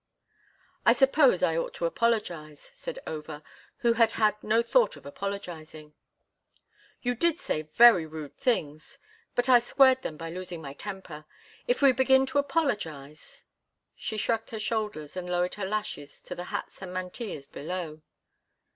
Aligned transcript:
"I 0.83 0.93
suppose 0.93 1.43
I 1.43 1.55
ought 1.55 1.75
to 1.75 1.85
apologize," 1.85 2.71
said 2.73 2.97
Over, 3.05 3.43
who 3.85 3.93
had 3.93 4.13
had 4.13 4.43
no 4.43 4.63
thought 4.63 4.95
of 4.95 5.05
apologizing. 5.05 5.93
"You 7.03 7.13
did 7.13 7.39
say 7.39 7.61
very 7.61 8.07
rude 8.07 8.35
things, 8.35 8.97
but 9.35 9.47
I 9.47 9.59
squared 9.59 10.01
them 10.01 10.17
by 10.17 10.31
losing 10.31 10.59
my 10.59 10.73
temper. 10.73 11.25
If 11.67 11.83
we 11.83 11.91
begin 11.91 12.25
to 12.25 12.39
apologize—" 12.39 13.45
She 13.95 14.17
shrugged 14.17 14.49
her 14.49 14.59
shoulders 14.59 15.15
and 15.15 15.29
lowered 15.29 15.53
her 15.53 15.67
lashes 15.67 16.23
to 16.23 16.33
the 16.33 16.45
hats 16.45 16.81
and 16.81 16.91
mantillas 16.91 17.45
below. 17.45 18.01